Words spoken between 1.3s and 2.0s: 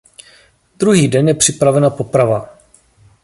připravena